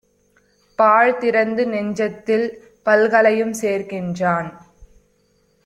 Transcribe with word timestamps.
பாழ்திறந்து 0.79 1.63
நெஞ்சத்தில் 1.65 2.47
பல்கலையும் 2.85 3.53
சேர்க்கின்றான். 3.61 4.49